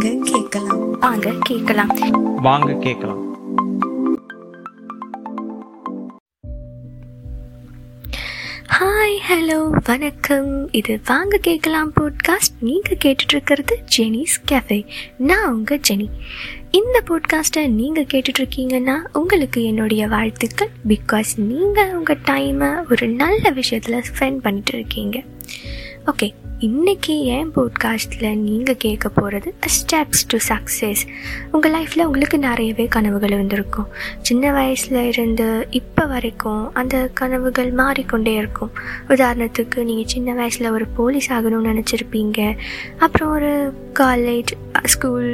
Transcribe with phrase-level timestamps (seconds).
[0.00, 0.98] வாங்க கேட்கலாம்.
[0.98, 1.90] வாங்க கேட்கலாம்.
[2.36, 3.18] வாங்க கேட்கலாம்.
[8.78, 10.72] ஹாய் ஹலோ வணக்கம்.
[10.72, 14.86] இது வாங்க கேட்கலாம் போட்காஸ்ட் நீங்கள் கேட்டுட்டு இருக்கிறது ஜெனிஸ் கேஃபே
[15.16, 16.08] நான் உங்கள் ஜெனி.
[16.70, 20.70] இந்த போட்காஸ்ட்டை நீங்கள் கேட்டுட்டு இருக்கீங்கன்னா உங்களுக்கு என்னுடைய வாழ்த்துக்கள்.
[20.88, 25.22] பிகாஸ் நீங்கள் உங்கள் டைமை ஒரு நல்ல விஷயத்தில் ஸ்பெண்ட் பண்ணிட்டு இருக்கீங்க
[26.06, 26.34] ஓகே
[26.66, 31.02] இன்னைக்கு என் போட்காஸ்ட்டில் நீங்கள் கேட்க போகிறது ஸ்டெப்ஸ் டு சக்ஸஸ்
[31.52, 33.86] உங்கள் லைஃப்பில் உங்களுக்கு நிறையவே கனவுகள் இருந்திருக்கும்
[34.20, 38.72] சின்ன வயசில் இருந்து இப்போ வரைக்கும் அந்த கனவுகள் மாறிக்கொண்டே இருக்கும்.
[39.08, 42.56] உதாரணத்துக்கு நீங்கள் சின்ன வயசில் ஒரு போலீஸ் ஆகணும்னு நினச்சிருப்பீங்க.
[42.98, 43.52] அப்புறம் ஒரு
[43.98, 44.52] காலேஜ்
[44.84, 45.30] ஸ்கூல்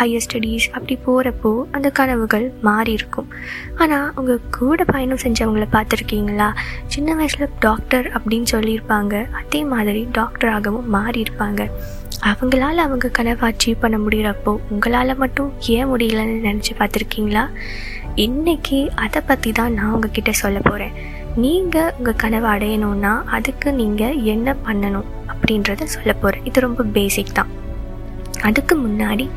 [0.00, 3.28] ஹையர் ஸ்டடீஸ் அப்படி போகிறப்போ அந்த கனவுகள் மாறி இருக்கும்.
[3.76, 6.50] ஆனால் உங்கள் கூட பயணம் செஞ்சவங்கள பார்த்துருக்கீங்களா?
[6.86, 9.30] சின்ன வயசில் டாக்டர் அப்படின்னு சொல்லியிருப்பாங்க.
[9.42, 10.48] அதே மாதிரி டாக்டர்
[10.94, 11.70] மாறி இருப்பாங்க
[12.20, 17.48] அவங்களால அவங்க கனவை அச்சீவ் பண்ண முடிகிறப்போ உங்களால் மட்டும் ஏன் முடியலன்னு நினச்சி பார்த்துருக்கீங்களா?
[18.14, 20.92] இன்னைக்கு அதை பற்றி தான் நான் உங்ககிட்ட சொல்ல போகிறேன்
[21.36, 27.48] நீங்கள் உங்கள் கனவை அடையணும்னா அதுக்கு நீங்கள் என்ன பண்ணணும் அப்படின்றத சொல்ல போகிறேன் இது ரொம்ப பேசிக் தான்.
[28.42, 29.28] அதுக்கு முன்னாடி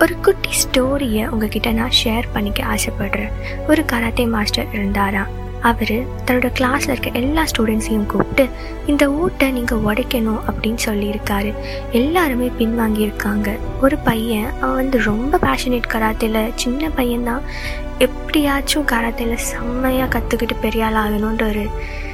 [0.00, 3.32] ஒரு குட்டி ஸ்டோரியை உங்ககிட்ட நான் ஷேர் பண்ணிக்க ஆசைப்படுறேன்.
[3.66, 5.26] ஒரு கராத்தே மாஸ்டர் இருந்தாரா?
[5.62, 5.94] அவர்
[6.26, 8.48] தன்னோட கிளாஸில் இருக்க எல்லா ஸ்டூடெண்ட்ஸையும் கூப்பிட்டு
[8.86, 11.54] இந்த ஊட்டை நீங்கள் உடைக்கணும் அப்படின்னு சொல்லியிருக்காரு.
[11.92, 13.58] எல்லாருமே பின்வாங்கியிருக்காங்க.
[13.82, 17.40] ஒரு பையன் அவன் வந்து ரொம்ப பேஷனேட் கராத்தேல சின்ன பையன்தான்.
[17.98, 21.66] எப்படியாச்சும் கராத்தையில் செம்மையாக கற்றுக்கிட்டு பெரிய ஆள் ஆகணுன்ற ஒரு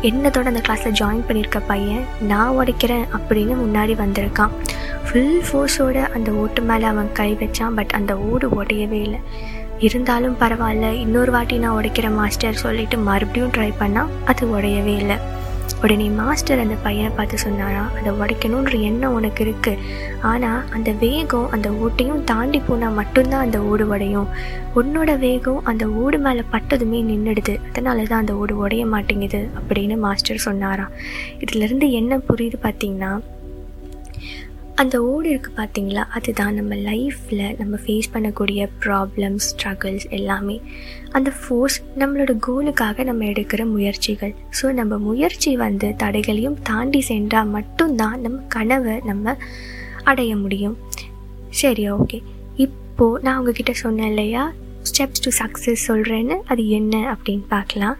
[0.00, 4.50] எண்ணத்தோடு அந்த கிளாஸில் ஜாயின் பண்ணியிருக்க பையன் நான் உடைக்கிறேன் அப்படின்னு முன்னாடி வந்திருக்கான்.
[5.06, 9.18] ஃபுல் ஃபோர்ஸோட அந்த ஓட்டு மேலே அவன் கை வச்சான் பட் அந்த ஓடு உடையவே இல்லை.
[9.86, 15.18] இருந்தாலும் பரவாயில்ல இன்னொரு வாட்டி நான் உடைக்கிற மாஸ்டர் சொல்லிட்டு மறுபடியும் ட்ரை பண்ணால் அது உடையவே இல்லை.
[15.84, 19.82] உடனே மாஸ்டர் அந்த பையனை பார்த்து சொன்னாரா அதை உடைக்கணுன்ற எண்ணம் உனக்கு இருக்குது
[20.30, 24.28] ஆனால் அந்த வேகம் அந்த ஓட்டையும் தாண்டி போனால் மட்டும்தான் அந்த ஓடு உடையும்.
[24.80, 30.46] உன்னோட வேகம் அந்த ஓடு மேலே பட்டதுமே நின்றுடுது அதனால தான் அந்த ஓடு உடைய மாட்டேங்குது அப்படின்னு மாஸ்டர்
[30.48, 30.94] சொன்னாராம்.
[31.44, 33.12] இதுலேருந்து என்ன புரியுது பார்த்தீங்கன்னா
[34.80, 40.56] அந்த ஓடு இருக்குது பார்த்தீங்களா அதுதான் நம்ம லைஃப்பில் நம்ம ஃபேஸ் பண்ணக்கூடிய ப்ராப்ளம்ஸ் ஸ்ட்ரகிள்ஸ் எல்லாமே.
[41.16, 44.34] அந்த ஃபோர்ஸ் நம்மளோட கோலுக்காக நம்ம எடுக்கிற முயற்சிகள்.
[44.58, 49.36] ஸோ நம்ம முயற்சி வந்து தடைகளையும் தாண்டி சென்றால் மட்டும்தான் நம்ம கனவை நம்ம
[50.12, 50.76] அடைய முடியும்.
[51.62, 52.20] சரி ஓகே
[52.66, 54.44] இப்போது நான் உங்ககிட்ட சொன்னேன் இல்லையா?
[54.90, 57.96] ஸ்டெப்ஸ் டு சக்ஸஸ் சொல்கிறேன்னு அது என்ன அப்படின்னு பார்க்கலாம்.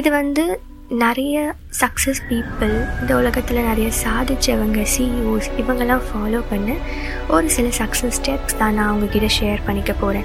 [0.00, 0.44] இது வந்து
[0.90, 6.74] நிறைய சக்ஸஸ் பீப்புள் இந்த உலகத்தில் நிறைய சாதிச்சவங்க சிஇஓஸ் இவங்கெல்லாம் ஃபாலோ பண்ண
[7.28, 10.24] ஒரு சில சக்ஸஸ் ஸ்டெப்ஸ் தான் நான் அவங்கக்கிட்ட ஷேர் பண்ணிக்க போகிறேன்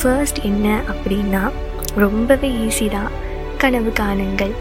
[0.00, 1.50] ஃபர்ஸ்ட் என்ன அப்படின்னா
[1.94, 3.10] ரொம்பவே ஈஸி தான்
[3.58, 4.54] கனவு காணுங்கள்.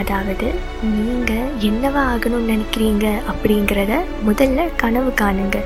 [0.00, 0.48] அதாவது
[0.96, 3.94] நீங்கள் என்னவா ஆகணும்னு நினைக்கிறீங்க அப்படிங்கிறத
[4.28, 5.58] முதல்ல கனவு காணுங்க.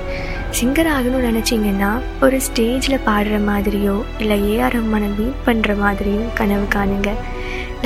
[0.59, 1.91] சிங்கர் ஆகணும்னு நினச்சிங்கன்னா
[2.25, 7.13] ஒரு ஸ்டேஜில் பாடுற மாதிரியோ இல்லை ஏஆர் ரஹ்மானை மீட் பண்ணுற மாதிரியோ கனவு காணுங்க.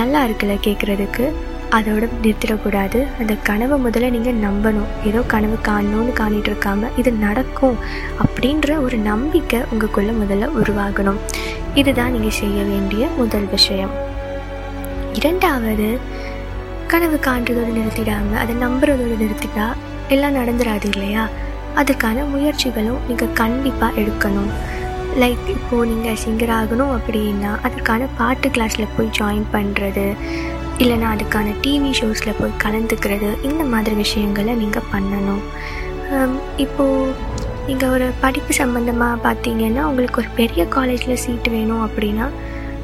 [0.01, 1.27] நல்லா இருக்குல்ல கேட்குறதுக்கு
[1.77, 2.99] அதோட நிறுத்திடக்கூடாது.
[3.21, 4.91] அந்த கனவை முதல்ல நீங்கள் நம்பணும்.
[5.09, 7.78] ஏதோ கனவு காணணும்னு காணிட்டு இருக்காம இது நடக்கும்
[8.25, 11.19] அப்படின்ற ஒரு நம்பிக்கை உங்களுக்குள்ளே முதல்ல உருவாகணும்.
[11.81, 13.95] இதுதான் நீங்கள் செய்ய வேண்டிய முதல் விஷயம்.
[15.19, 15.89] இரண்டாவது
[16.92, 19.66] கனவு காண்றதோடு நிறுத்திடாமல் அதை நம்புறதோடு நிறுத்திட்டா
[20.14, 21.22] எல்லாம் நடந்துடாது இல்லையா?
[21.80, 24.50] அதுக்கான முயற்சிகளும் நீங்கள் கண்டிப்பாக எடுக்கணும்.
[25.22, 30.06] லைக் இப்போது நீங்கள் சிங்கர் ஆகணும் அப்படின்னா அதுக்கான பாட்டு கிளாஸில் போய் ஜாயின் பண்ணுறது
[30.82, 35.42] இல்லைனா அதுக்கான டிவி ஷோஸில் போய் கலந்துக்கிறது இந்த மாதிரி விஷயங்களை நீங்கள் பண்ணணும்.
[36.64, 37.14] இப்போது
[37.68, 42.26] நீங்கள் ஒரு படிப்பு சம்மந்தமாக பார்த்தீங்கன்னா உங்களுக்கு ஒரு பெரிய காலேஜில் சீட் வேணும் அப்படின்னா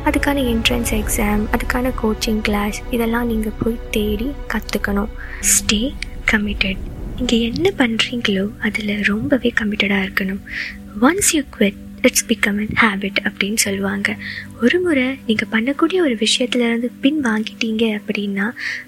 [0.06, 5.94] அதுக்கான என்ட்ரன்ஸ் எக்ஸாம் அதுக்கான கோச்சிங் கிளாஸ் இதெல்லாம் நீங்கள் போய் தேடி கற்றுக்கணும் ஸ்டே
[6.30, 6.76] கமிட்டட்
[7.16, 10.42] நீங்கள் என்ன பண்ணுறீங்களோ அதில் ரொம்பவே கமிட்டடாக இருக்கணும்.
[11.00, 14.16] Once you quit it's become and habit அப்படின்னு சொல்லுவாங்க.
[14.62, 18.46] ஒரு முறை நீங்கள் பண்ணக்கூடிய ஒரு விஷயத்துலேருந்து பின் வாங்கிட்டீங்க அப்படின்னா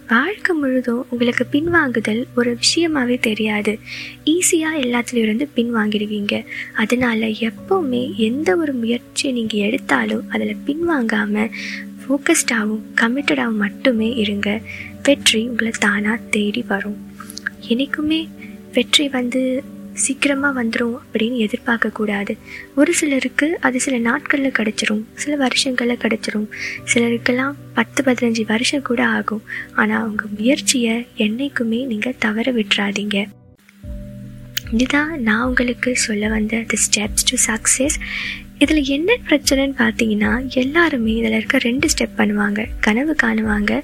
[0.08, 3.78] வாழ்க்கை முழுதும் உங்களுக்கு பின் வாங்குதல் ஒரு விஷயமாவே தெரியாது.
[4.24, 6.44] ஈஸியாக எல்லாத்துலேயும் இருந்து பின் வாங்கிடுவீங்க.
[6.74, 11.52] அதனால் எப்போவுமே எந்த ஒரு முயற்சியை நீங்கள் எடுத்தாலும் அதில் பின் வாங்காமல்
[12.02, 14.60] ஃபோக்கஸ்டாகவும் கமிட்டடாகவும் மட்டுமே இருங்க.
[15.02, 16.98] வெற்றி உங்களை தானாக தேடி வரும்.
[17.68, 18.28] என்றைக்குமே
[18.72, 19.40] வெற்றி வந்து
[19.94, 22.36] சீக்கிரமாக வந்துடும் அப்படின்னு எதிர்பார்க்கக்கூடாது
[22.74, 26.48] ஒரு சிலருக்கு அது சில நாட்களில் கிடச்சிரும் சில வருஷங்களில் கிடச்சிரும்.
[26.94, 29.42] சிலருக்கெல்லாம் பத்து பதினஞ்சு வருஷம் கூட ஆகும்.
[29.74, 33.26] ஆனால் உங்கள் முயற்சியை என்னைக்குமே நீங்கள் தவற விட்டுறாதீங்க.
[34.72, 37.98] இதுதான் நான் உங்களுக்கு சொல்ல வந்த தி ஸ்டெப்ஸ் டு சக்ஸஸ்
[38.58, 42.68] இதில் என்ன பிரச்சனைன்னு பார்த்தீங்கன்னா எல்லாருமே இதில் இருக்க ரெண்டு ஸ்டெப் பண்ணுவாங்க.
[42.80, 43.82] கனவு காணுவாங்க.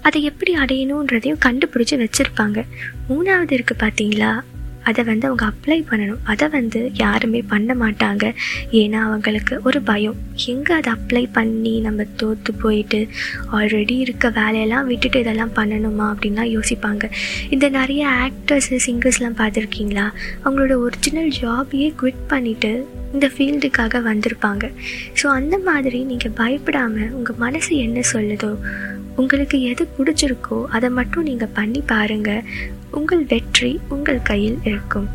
[0.00, 2.64] அதை எப்படி அடையணுன்றதையும் கண்டுபிடிச்சி வச்சுருப்பாங்க.
[3.08, 4.40] மூணாவது இருக்குது பார்த்தீங்களா?
[4.90, 6.22] அதை வந்து அவங்க அப்ளை பண்ணணும்.
[6.32, 8.24] அதை வந்து யாருமே பண்ண மாட்டாங்க.
[8.80, 10.18] ஏன்னா அவங்களுக்கு ஒரு பயம்.
[10.52, 13.00] எங்கே அதை அப்ளை பண்ணி நம்ம தோற்று போயிட்டு
[13.58, 17.04] ஆல்ரெடி இருக்க வேலையெல்லாம் விட்டுட்டு இதெல்லாம் பண்ணணுமா அப்படின்லாம் யோசிப்பாங்க.
[17.56, 20.06] இந்த நிறைய ஆக்டர்ஸ் சிங்கர்ஸ்லாம் பார்த்துருக்கீங்களா?
[20.44, 22.72] அவங்களோட ஒரிஜினல் ஜாபையே குவிட் பண்ணிவிட்டு
[23.14, 24.64] இந்த ஃபீல்டுக்காக வந்திருப்பாங்க.
[25.20, 28.50] ஸோ அந்த மாதிரி நீங்கள் பயப்படாமல் உங்கள் மனசு என்ன சொல்லுதோ
[29.20, 32.46] உங்களுக்கு எது பிடிச்சிருக்கோ அதை மட்டும் நீங்கள் பண்ணி பாருங்கள்
[32.94, 35.06] உங்கள் வெற்றி உங்கள் கையில் இருக்கும்.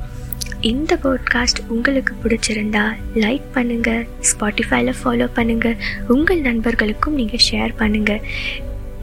[0.70, 2.84] இந்த பாட்காஸ்ட் உங்களுக்கு பிடிச்சிருந்தா
[3.16, 5.78] லைக் பண்ணுங்கள் ஸ்பாட்டிஃபைல ஃபாலோ பண்ணுங்கள்
[6.08, 8.24] உங்கள் நண்பர்களுக்கும் நீங்கள் ஷேர் பண்ணுங்கள்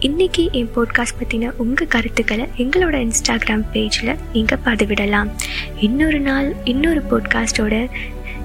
[0.00, 5.30] இன்றைக்கி என் போட்காஸ்ட் பற்றின உங்கள் கருத்துக்களை எங்களோட இன்ஸ்டாகிராம் பேஜில் நீங்கள் பதிவிடலாம்.
[5.80, 7.74] இன்னொரு நாள் இன்னொரு போட்காஸ்டோட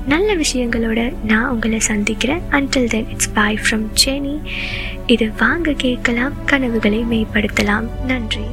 [0.07, 2.41] நல்ல விஷயங்களோட நான் உங்களை சந்திக்கிறேன்.
[2.51, 4.35] Until then it's bye from Jenny
[5.07, 7.89] இது வாங்க கேட்கலாம் கனவுகளை மேம்படுத்தலாம்.
[8.05, 8.47] நன்றி.